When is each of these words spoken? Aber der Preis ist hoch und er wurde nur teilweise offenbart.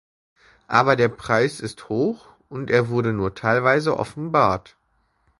Aber 0.67 0.95
der 0.95 1.09
Preis 1.09 1.59
ist 1.59 1.87
hoch 1.89 2.25
und 2.49 2.71
er 2.71 2.89
wurde 2.89 3.13
nur 3.13 3.35
teilweise 3.35 3.97
offenbart. 3.99 4.75